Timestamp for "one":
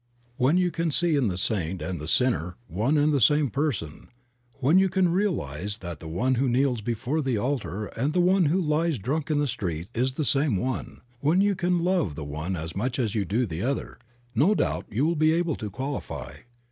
2.67-2.97, 6.07-6.33, 8.19-8.45, 10.57-11.01, 12.25-12.55